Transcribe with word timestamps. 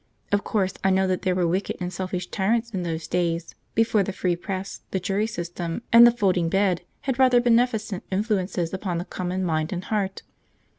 Of 0.31 0.43
course 0.43 0.73
I 0.83 0.89
know 0.89 1.05
that 1.05 1.21
there 1.21 1.35
were 1.35 1.45
wicked 1.45 1.77
and 1.79 1.93
selfish 1.93 2.25
tyrants 2.31 2.71
in 2.71 2.81
those 2.81 3.07
days, 3.07 3.53
before 3.75 4.01
the 4.01 4.11
free 4.11 4.35
press, 4.35 4.81
the 4.89 4.99
jury 4.99 5.27
system, 5.27 5.83
and 5.93 6.07
the 6.07 6.11
folding 6.11 6.49
bed 6.49 6.81
had 7.01 7.19
wrought 7.19 7.29
their 7.29 7.39
beneficent 7.39 8.03
influences 8.09 8.73
upon 8.73 8.97
the 8.97 9.05
common 9.05 9.43
mind 9.45 9.71
and 9.71 9.83
heart. 9.83 10.23